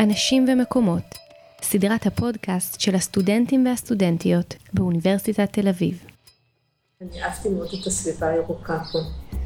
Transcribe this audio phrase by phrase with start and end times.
[0.00, 1.14] אנשים ומקומות,
[1.62, 6.04] סדרת הפודקאסט של הסטודנטים והסטודנטיות באוניברסיטת תל אביב.
[7.02, 8.98] אני אהבתי מאוד את הסביבה הירוקה פה.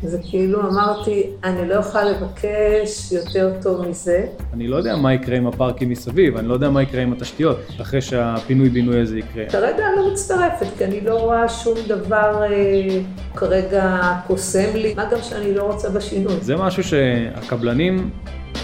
[0.03, 4.27] זה כאילו אמרתי, אני לא יכולה לבקש יותר טוב מזה.
[4.53, 7.59] אני לא יודע מה יקרה עם הפארקים מסביב, אני לא יודע מה יקרה עם התשתיות,
[7.81, 9.47] אחרי שהפינוי-בינוי הזה יקרה.
[9.49, 13.01] כרגע אני לא מצטרפת, כי אני לא רואה שום דבר אה,
[13.37, 16.35] כרגע קוסם לי, מה גם שאני לא רוצה בשינוי.
[16.41, 18.11] זה משהו שהקבלנים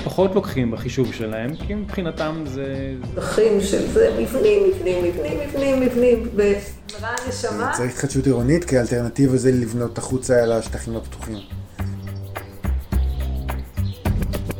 [0.05, 2.95] פחות לוקחים בחישוב שלהם, כי מבחינתם זה...
[3.13, 7.71] שטחים של זה, מבנים, מבנים, מבנים, מבנים, מבנים, ומראה הנשמה.
[7.77, 11.39] צריך התחדשות עירונית, כי האלטרנטיבה זה לבנות החוצה על השטחים הפתוחים.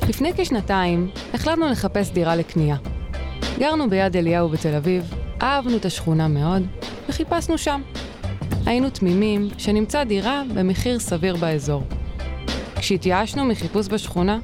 [0.09, 2.77] לפני כשנתיים החלטנו לחפש דירה לקנייה.
[3.59, 6.63] גרנו ביד אליהו בתל אביב, אהבנו את השכונה מאוד,
[7.09, 7.83] וחיפשנו שם.
[8.67, 11.83] היינו תמימים שנמצא דירה במחיר סביר באזור.
[12.77, 14.39] כשהתייאשנו מחיפוש בשכונה,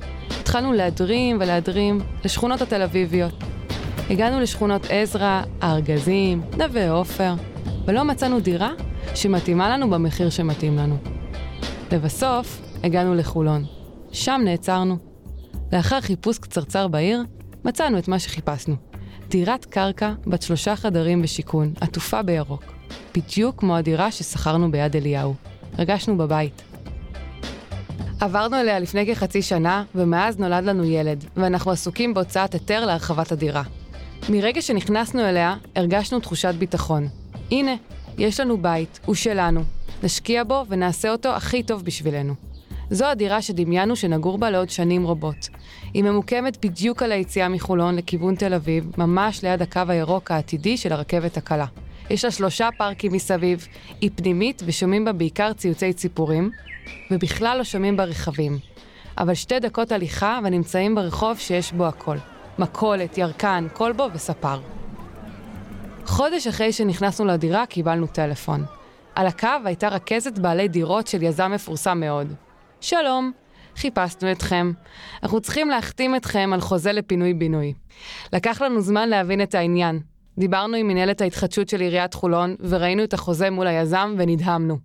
[0.51, 3.33] התחלנו להדרים ולהדרים לשכונות התל אביביות.
[4.11, 7.35] הגענו לשכונות עזרא, הארגזים, נווה עופר,
[7.87, 8.73] ולא מצאנו דירה
[9.15, 10.97] שמתאימה לנו במחיר שמתאים לנו.
[11.93, 13.65] לבסוף, הגענו לחולון.
[14.13, 14.97] שם נעצרנו.
[15.73, 17.23] לאחר חיפוש קצרצר בעיר,
[17.65, 18.77] מצאנו את מה שחיפשנו.
[19.29, 22.65] דירת קרקע בת שלושה חדרים ושיכון, עטופה בירוק.
[23.15, 25.35] בדיוק כמו הדירה ששכרנו ביד אליהו.
[25.79, 26.63] הרגשנו בבית.
[28.21, 33.63] עברנו אליה לפני כחצי שנה, ומאז נולד לנו ילד, ואנחנו עסוקים בהוצאת היתר להרחבת הדירה.
[34.29, 37.09] מרגע שנכנסנו אליה, הרגשנו תחושת ביטחון.
[37.51, 37.75] הנה,
[38.19, 39.63] יש לנו בית, הוא שלנו.
[40.03, 42.35] נשקיע בו ונעשה אותו הכי טוב בשבילנו.
[42.91, 45.49] זו הדירה שדמיינו שנגור בה לעוד שנים רבות.
[45.95, 50.93] היא ממוקמת בדיוק על היציאה מחולון לכיוון תל אביב, ממש ליד הקו הירוק העתידי של
[50.93, 51.67] הרכבת הקלה.
[52.11, 53.67] יש לה שלושה פארקים מסביב,
[54.01, 56.51] היא פנימית ושומעים בה בעיקר ציוצי ציפורים,
[57.11, 58.59] ובכלל לא שומעים בה רכבים.
[59.19, 62.17] אבל שתי דקות הליכה ונמצאים ברחוב שיש בו הכל.
[62.59, 64.61] מכולת, ירקן, כלבו וספר.
[66.07, 68.65] חודש אחרי שנכנסנו לדירה קיבלנו טלפון.
[69.15, 72.35] על הקו הייתה רכזת בעלי דירות של יזם מפורסם מאוד.
[72.81, 73.33] שלום,
[73.77, 74.73] חיפשנו אתכם.
[75.23, 77.75] אנחנו צריכים להחתים אתכם על חוזה לפינוי-בינוי.
[78.33, 80.01] לקח לנו זמן להבין את העניין.
[80.41, 84.79] דיברנו עם מנהלת ההתחדשות של עיריית חולון, וראינו את החוזה מול היזם ונדהמנו.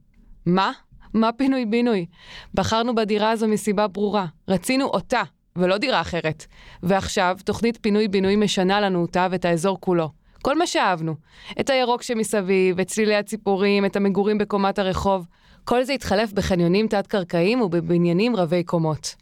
[0.46, 0.72] מה?
[1.14, 2.06] מה פינוי-בינוי?
[2.54, 4.26] בחרנו בדירה הזו מסיבה ברורה.
[4.48, 5.22] רצינו אותה,
[5.56, 6.46] ולא דירה אחרת.
[6.84, 10.10] ועכשיו, תוכנית פינוי-בינוי משנה לנו אותה ואת האזור כולו.
[10.42, 11.16] כל מה שאהבנו.
[11.60, 15.28] את הירוק שמסביב, את צלילי הציפורים, את המגורים בקומת הרחוב.
[15.64, 19.16] כל זה התחלף בחניונים תת-קרקעיים ובבניינים רבי קומות.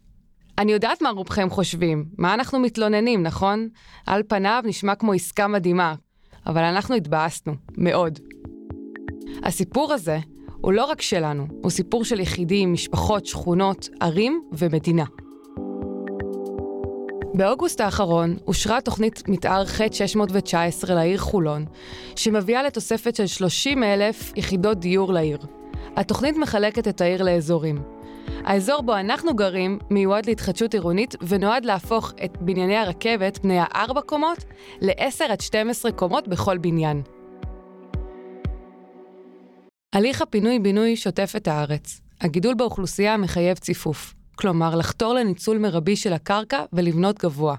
[0.58, 3.68] אני יודעת מה רובכם חושבים, מה אנחנו מתלוננים, נכון?
[4.06, 5.94] על פניו נשמע כמו עסקה מדהימה,
[6.46, 8.18] אבל אנחנו התבאסנו, מאוד.
[9.42, 10.18] הסיפור הזה
[10.60, 15.04] הוא לא רק שלנו, הוא סיפור של יחידים, משפחות, שכונות, ערים ומדינה.
[17.34, 21.64] באוגוסט האחרון אושרה תוכנית מתאר ח'-619 לעיר חולון,
[22.16, 25.38] שמביאה לתוספת של 30 אלף יחידות דיור לעיר.
[25.96, 27.93] התוכנית מחלקת את העיר לאזורים.
[28.44, 34.44] האזור בו אנחנו גרים מיועד להתחדשות עירונית ונועד להפוך את בנייני הרכבת בני הארבע קומות
[34.80, 37.02] ל-10 עד 12 קומות בכל בניין.
[39.94, 42.00] הליך הפינוי-בינוי שוטף את הארץ.
[42.20, 44.14] הגידול באוכלוסייה מחייב ציפוף.
[44.34, 47.54] כלומר, לחתור לניצול מרבי של הקרקע ולבנות גבוה.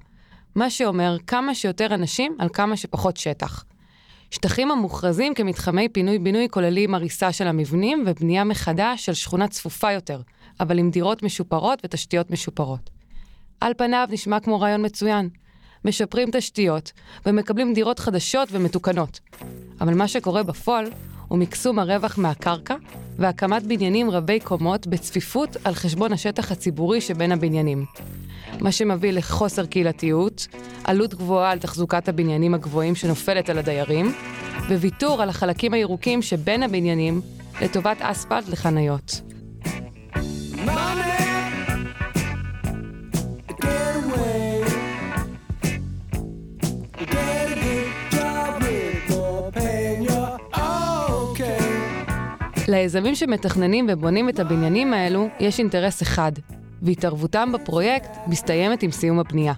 [0.56, 3.66] מה שאומר כמה שיותר אנשים על כמה שפחות שטח.
[4.32, 10.22] שטחים המוכרזים כמתחמי פינוי-בינוי כוללים הריסה של המבנים ובנייה מחדש של שכונה צפופה יותר,
[10.60, 12.90] אבל עם דירות משופרות ותשתיות משופרות.
[13.62, 15.30] על פניו נשמע כמו רעיון מצוין.
[15.86, 16.92] משפרים תשתיות
[17.26, 19.20] ומקבלים דירות חדשות ומתוקנות.
[19.82, 20.90] אבל מה שקורה בפועל
[21.28, 22.76] הוא מקסום הרווח מהקרקע
[23.18, 27.86] והקמת בניינים רבי קומות בצפיפות על חשבון השטח הציבורי שבין הבניינים.
[28.62, 30.48] מה שמביא לחוסר קהילתיות,
[30.84, 34.14] עלות גבוהה על תחזוקת הבניינים הגבוהים שנופלת על הדיירים,
[34.70, 37.22] וויתור על החלקים הירוקים שבין הבניינים
[37.62, 39.22] לטובת אספלט לחניות.
[52.68, 56.32] ליזמים שמתכננים ובונים את הבניינים האלו, יש אינטרס אחד,
[56.82, 59.54] והתערבותם בפרויקט מסתיימת עם סיום הבנייה.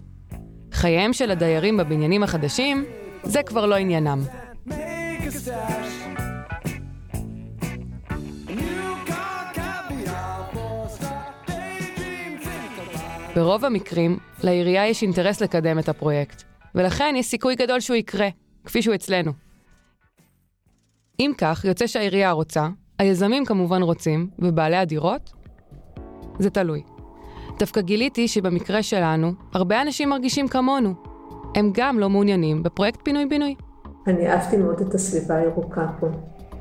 [0.71, 2.85] חייהם של הדיירים בבניינים החדשים,
[3.23, 4.19] זה כבר לא עניינם.
[13.35, 16.43] ברוב המקרים, לעירייה יש אינטרס לקדם את הפרויקט,
[16.75, 18.27] ולכן יש סיכוי גדול שהוא יקרה,
[18.65, 19.31] כפי שהוא אצלנו.
[21.19, 22.67] אם כך, יוצא שהעירייה רוצה,
[22.99, 25.33] היזמים כמובן רוצים, ובעלי הדירות?
[26.39, 26.96] זה תלוי.
[27.59, 30.93] דווקא גיליתי שבמקרה שלנו, הרבה אנשים מרגישים כמונו.
[31.55, 33.55] הם גם לא מעוניינים בפרויקט פינוי-בינוי.
[34.07, 36.07] אני אהבתי מאוד את הסביבה הירוקה פה.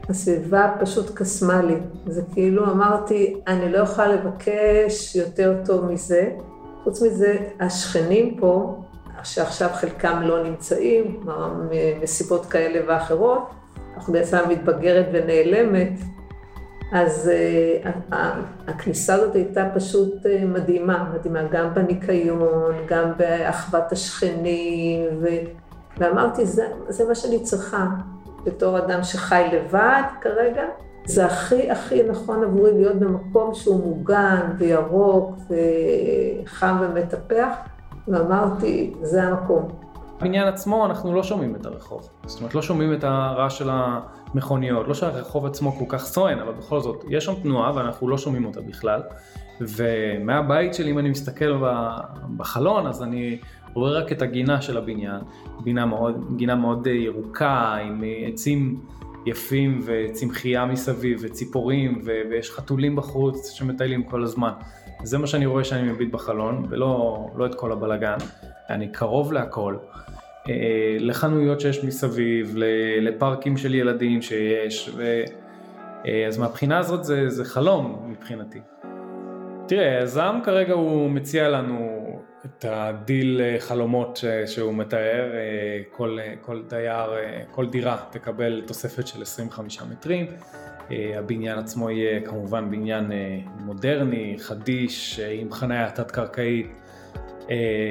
[0.09, 1.75] הסביבה פשוט קסמה לי.
[2.07, 6.31] זה כאילו אמרתי, אני לא יכולה לבקש יותר טוב מזה.
[6.85, 8.81] חוץ מזה, השכנים פה,
[9.23, 11.21] שעכשיו חלקם לא נמצאים,
[12.03, 13.51] מסיבות כאלה ואחרות,
[13.97, 15.93] אנחנו בעצם מתבגרת ונעלמת,
[16.93, 17.31] אז
[17.83, 18.15] uh,
[18.67, 25.27] הכניסה הזאת הייתה פשוט uh, מדהימה, מדהימה, גם בניקיון, גם באחוות השכנים, ו...
[25.99, 27.87] ואמרתי, זה, זה מה שאני צריכה
[28.45, 30.63] בתור אדם שחי לבד כרגע.
[31.05, 35.35] זה הכי הכי נכון עבורי להיות במקום שהוא מוגן וירוק
[36.45, 37.49] וחם ומטפח,
[38.09, 39.69] ואמרתי, זה המקום.
[40.21, 42.09] בעניין עצמו אנחנו לא שומעים את הרחוב.
[42.27, 43.71] זאת אומרת, לא שומעים את הרעש של
[44.37, 48.19] המכוניות, לא שהרחוב עצמו כל כך סואן, אבל בכל זאת, יש שם תנועה ואנחנו לא
[48.19, 49.03] שומעים אותה בכלל.
[49.61, 51.63] ומהבית שלי, אם אני מסתכל
[52.37, 53.39] בחלון, אז אני
[53.75, 55.21] רואה רק את הגינה של הבניין,
[55.65, 58.81] גינה מאוד, גינה מאוד ירוקה, עם עצים
[59.27, 64.51] יפים וצמחייה מסביב וציפורים ו- ויש חתולים בחוץ שמטיילים כל הזמן.
[65.03, 68.17] זה מה שאני רואה שאני מביט בחלון ולא לא את כל הבלגן,
[68.71, 69.77] אני קרוב להכל.
[70.49, 72.55] אה, לחנויות שיש מסביב,
[73.01, 75.23] לפארקים של ילדים שיש, ו...
[76.07, 78.61] אה, אז מהבחינה הזאת זה, זה חלום מבחינתי.
[79.69, 82.03] תראה, היזם כרגע הוא מציע לנו
[82.45, 85.31] את הדיל אה, חלומות שהוא מתאר,
[85.91, 87.11] כל, כל דייר,
[87.51, 90.27] כל דירה תקבל תוספת של 25 מטרים,
[90.91, 93.13] הבניין עצמו יהיה כמובן בניין
[93.61, 96.67] מודרני, חדיש, עם חניה תת-קרקעית,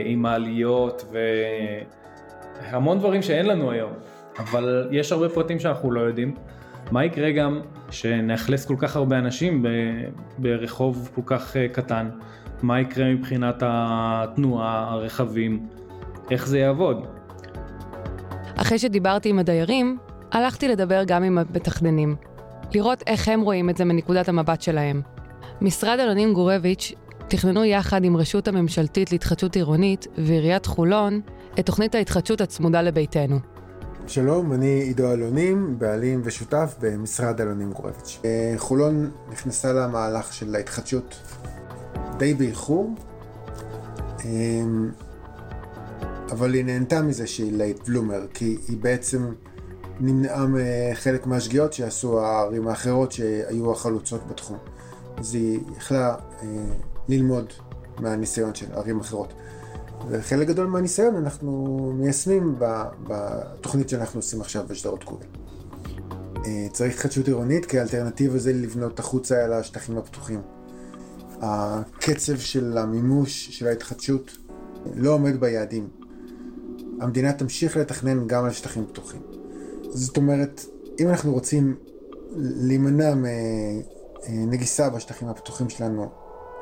[0.05, 1.05] עם מעליות
[2.61, 3.91] והמון דברים שאין לנו היום,
[4.39, 6.35] אבל יש הרבה פרטים שאנחנו לא יודעים.
[6.91, 7.59] מה יקרה גם
[7.91, 9.65] שנאכלס כל כך הרבה אנשים
[10.37, 12.09] ברחוב כל כך קטן?
[12.63, 15.67] מה יקרה מבחינת התנועה, הרכבים,
[16.31, 17.05] איך זה יעבוד.
[18.55, 19.97] אחרי שדיברתי עם הדיירים,
[20.31, 22.15] הלכתי לדבר גם עם המתכננים,
[22.73, 25.01] לראות איך הם רואים את זה מנקודת המבט שלהם.
[25.61, 26.93] משרד אלונים גורביץ'
[27.27, 31.21] תכננו יחד עם רשות הממשלתית להתחדשות עירונית ועיריית חולון
[31.59, 33.39] את תוכנית ההתחדשות הצמודה לביתנו.
[34.07, 38.19] שלום, אני עידו אלונים, בעלים ושותף במשרד אלונים גורביץ'.
[38.25, 41.15] אה, חולון נכנסה למהלך של ההתחדשות
[42.17, 42.95] די באיחור,
[44.25, 44.91] אמ,
[46.31, 49.33] אבל היא נהנתה מזה שהיא late bloomer, כי היא בעצם
[49.99, 54.57] נמנעה מחלק מהשגיאות שעשו הערים האחרות שהיו החלוצות בתחום.
[55.17, 56.47] אז היא יכלה אה,
[57.09, 57.53] ללמוד
[57.99, 59.33] מהניסיון של ערים אחרות.
[60.09, 62.55] וחלק גדול מהניסיון אנחנו מיישמים
[63.07, 65.25] בתוכנית שאנחנו עושים עכשיו בשדרות קוגל.
[66.45, 70.41] אה, צריך התחדשות עירונית כאלטרנטיבה זה לבנות החוצה על השטחים הפתוחים.
[71.41, 74.37] הקצב של המימוש של ההתחדשות
[74.95, 75.87] לא עומד ביעדים.
[77.01, 79.21] המדינה תמשיך לתכנן גם על שטחים פתוחים.
[79.89, 80.65] זאת אומרת,
[80.99, 81.75] אם אנחנו רוצים
[82.35, 83.13] להימנע
[84.29, 86.09] מנגיסה בשטחים הפתוחים שלנו,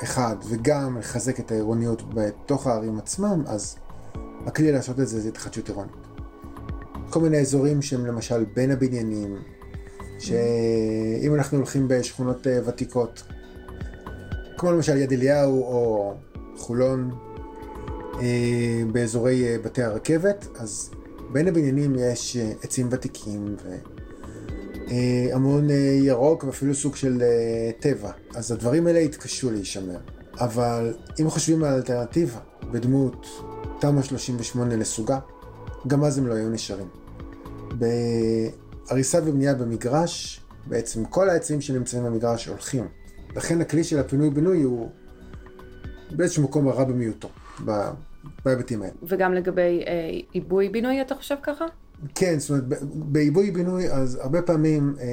[0.04, 3.76] אחד, וגם לחזק את העירוניות בתוך הערים עצמם, אז
[4.46, 6.08] הכלי לעשות את זה זה התחדשות עירונית.
[7.10, 9.36] כל מיני אזורים שהם למשל בין הבניינים,
[10.20, 13.24] שאם אנחנו הולכים בשכונות אה, ותיקות,
[14.58, 16.14] כמו למשל יד אליהו או
[16.58, 17.12] חולון,
[18.22, 20.92] אה, באזורי אה, בתי הרכבת, אז
[21.31, 23.56] בין הבניינים יש עצים ותיקים
[24.87, 25.68] והמון
[26.02, 27.23] ירוק ואפילו סוג של
[27.80, 28.11] טבע.
[28.35, 29.97] אז הדברים האלה יתקשו להישמר.
[30.40, 32.40] אבל אם חושבים על אלטרנטיבה
[32.71, 33.28] בדמות
[33.80, 35.19] תמ"א 38 לסוגה,
[35.87, 36.87] גם אז הם לא היו נשארים.
[37.73, 42.87] בהריסה ובנייה במגרש, בעצם כל העצים שנמצאים במגרש הולכים.
[43.35, 44.90] לכן הכלי של הפינוי-בינוי הוא
[46.11, 47.30] באיזשהו מקום הרע במיעוטו,
[48.45, 48.94] בהיבטים האלה.
[49.04, 51.66] וגם לגבי אה, עיבוי בינוי, אתה חושב ככה?
[52.16, 55.06] כן, זאת אומרת, בעיבוי בינוי, אז הרבה פעמים, אה,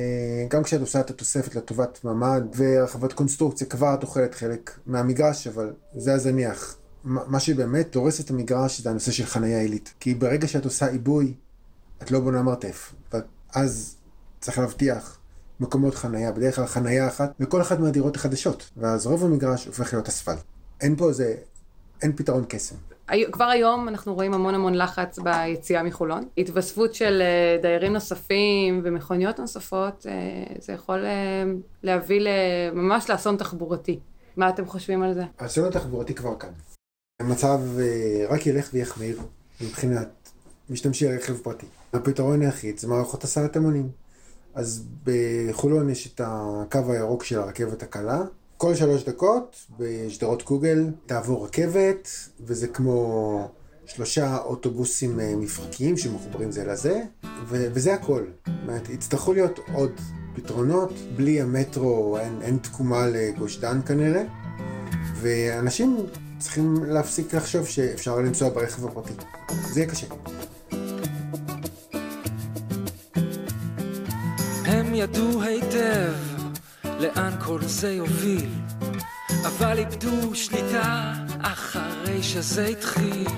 [0.49, 5.73] גם כשאת עושה את התוספת לטובת ממ"ד והרחבת קונסטרוקציה, כבר את אוכלת חלק מהמגרש, אבל
[5.97, 6.77] זה הזניח.
[7.05, 9.95] מה שבאמת הורס את המגרש זה הנושא של חניה עילית.
[10.01, 11.35] כי ברגע שאת עושה עיבוי,
[12.03, 12.95] את לא בונה מרתף.
[13.13, 13.97] ואז
[14.41, 15.19] צריך להבטיח
[15.61, 20.09] מקומות חנייה, בדרך כלל חנייה אחת, וכל אחת מהדירות החדשות, ואז רוב המגרש הופך להיות
[20.09, 20.43] אספלט.
[20.81, 21.35] אין פה איזה,
[22.03, 22.77] אין פתרון קסם.
[23.33, 26.29] כבר היום אנחנו רואים המון המון לחץ ביציאה מחולון.
[26.39, 31.45] התווספות של אה, דיירים נוספים ומכוניות נוספות, אה, זה יכול אה,
[31.83, 32.29] להביא
[32.73, 33.99] ממש לאסון תחבורתי.
[34.37, 35.23] מה אתם חושבים על זה?
[35.39, 36.51] האסון התחבורתי כבר כאן.
[37.21, 37.61] המצב
[38.29, 39.21] רק ילך ויחמיר
[39.61, 40.31] מבחינת
[40.71, 41.67] משתמשי רכב פרטי.
[41.93, 43.89] הפתרון היחיד זה מערכות הסעת המונים.
[44.55, 48.23] אז בחולון יש את הקו הירוק של הרכבת הקלה.
[48.61, 52.09] כל שלוש דקות בשדרות קוגל תעבור רכבת,
[52.41, 53.49] וזה כמו
[53.87, 58.25] שלושה אוטובוסים אה, מפרקיים שמחוברים זה לזה, ו- וזה הכל.
[58.47, 59.91] זאת אומרת, יצטרכו להיות עוד
[60.35, 64.23] פתרונות, בלי המטרו אין, אין תקומה לגוש דן כנראה,
[65.15, 65.97] ואנשים
[66.39, 69.13] צריכים להפסיק לחשוב שאפשר לנסוע ברכב הפרטי.
[69.73, 70.07] זה יהיה קשה.
[74.65, 76.30] הם ידעו היטב
[77.01, 78.51] לאן כל זה יוביל,
[79.47, 83.29] אבל איבדו שליטה אחרי שזה התחיל.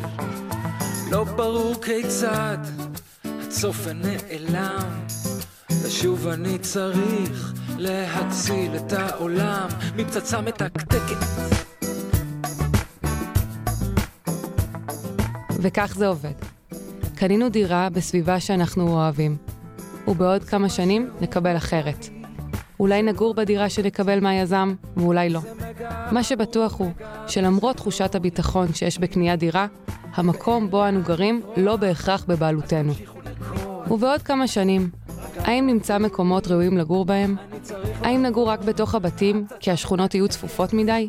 [1.11, 2.59] לא ברור כיצד
[3.25, 5.05] הצופן נעלם,
[5.83, 11.27] ושוב אני צריך להציל את העולם מפצצה מתקתקת.
[15.63, 16.35] וכך זה עובד.
[17.15, 19.37] קנינו דירה בסביבה שאנחנו אוהבים,
[20.09, 22.22] ובעוד כמה שנים נקבל אחרת.
[22.83, 25.41] אולי נגור בדירה שנקבל מהיזם, ואולי לא.
[26.11, 26.91] מה שבטוח הוא
[27.27, 29.67] שלמרות תחושת הביטחון שיש בקניית דירה,
[30.15, 32.93] המקום בו אנו גרים לא בהכרח בבעלותנו.
[33.91, 34.91] ובעוד כמה שנים,
[35.39, 37.37] האם נמצא מקומות ראויים לגור בהם?
[38.01, 41.09] האם נגור רק בתוך הבתים כי השכונות יהיו צפופות מדי?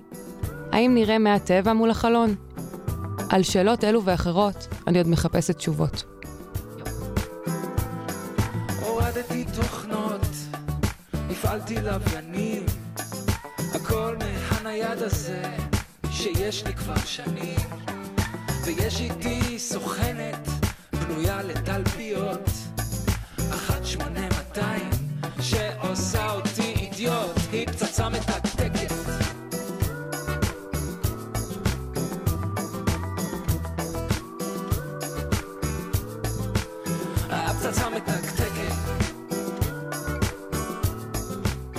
[0.72, 2.36] האם נראה מהטבע מול החלון?
[3.30, 6.13] על שאלות אלו ואחרות אני עוד מחפשת תשובות.
[11.78, 12.66] הפעלתי לוויינים,
[13.76, 15.44] הכל מהנייד הזה
[16.12, 17.60] שיש לי כבר שנים,
[18.66, 20.50] ויש איתי סוכנת
[20.94, 22.50] בנויה לתלפיות,
[23.54, 24.90] אחת שמונה מאתיים
[25.42, 26.26] שעושה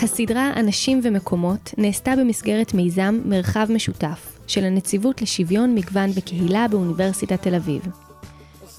[0.04, 7.54] הסדרה אנשים ומקומות נעשתה במסגרת מיזם מרחב משותף של הנציבות לשוויון מגוון בקהילה באוניברסיטת תל
[7.54, 7.82] אביב.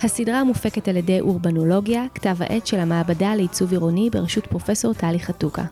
[0.02, 5.64] הסדרה מופקת על ידי אורבנולוגיה, כתב העת של המעבדה לעיצוב עירוני בראשות פרופסור טלי חתוקה.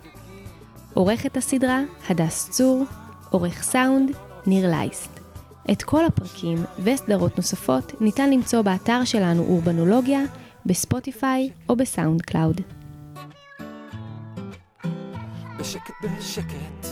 [0.94, 2.84] עורכת הסדרה, הדס צור,
[3.30, 4.12] עורך סאונד,
[4.48, 5.20] ניר לייסט.
[5.72, 10.22] את כל הפרקים וסדרות נוספות ניתן למצוא באתר שלנו אורבנולוגיה,
[10.66, 12.62] בספוטיפיי או בסאונד קלאוד.
[16.03, 16.92] בשקט בשקט